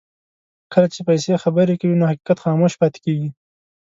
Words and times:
کله 0.71 0.87
چې 0.93 0.99
پیسې 1.09 1.41
خبرې 1.43 1.75
کوي 1.81 1.95
نو 1.99 2.09
حقیقت 2.11 2.37
خاموش 2.45 2.73
پاتې 2.81 2.99
کېږي. 3.05 3.29